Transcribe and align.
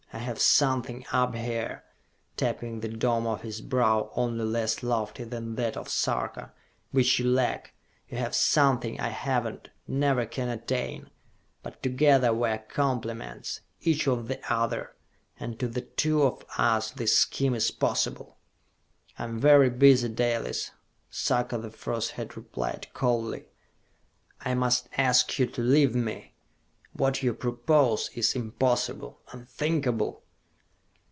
I 0.13 0.23
have 0.25 0.41
something 0.41 1.05
up 1.13 1.33
here," 1.35 1.83
tapping 2.37 2.81
the 2.81 2.89
dome 2.89 3.25
of 3.25 3.41
his 3.43 3.59
brow, 3.61 4.11
only 4.13 4.43
less 4.43 4.83
lofty 4.83 5.23
than 5.23 5.55
that 5.55 5.75
of 5.77 5.87
Sarka, 5.89 6.51
"which 6.91 7.17
you 7.17 7.27
lack. 7.31 7.73
You 8.09 8.17
have 8.17 8.35
something 8.35 8.99
I 8.99 9.07
have 9.07 9.45
not, 9.45 9.69
never 9.87 10.25
can 10.27 10.49
attain! 10.49 11.09
But 11.63 11.81
together 11.81 12.33
we 12.33 12.49
are 12.49 12.57
complements, 12.59 13.61
each 13.79 14.05
of 14.05 14.27
the 14.27 14.39
other, 14.53 14.95
and 15.39 15.57
to 15.59 15.67
the 15.69 15.81
two 15.81 16.23
of 16.23 16.45
us 16.57 16.91
this 16.91 17.17
scheme 17.17 17.55
is 17.55 17.71
possible!" 17.71 18.37
"I 19.17 19.23
am 19.23 19.39
very 19.39 19.69
busy, 19.69 20.09
Dalis," 20.09 20.71
Sarka 21.09 21.57
the 21.57 21.71
First 21.71 22.11
had 22.11 22.35
replied 22.37 22.87
coldly. 22.93 23.45
"I 24.41 24.53
must 24.55 24.87
ask 24.97 25.39
you 25.39 25.45
to 25.47 25.61
leave 25.61 25.95
me! 25.95 26.27
What 26.93 27.23
you 27.23 27.33
propose 27.33 28.09
is 28.15 28.35
impossible, 28.35 29.21
unthinkable!" 29.31 30.23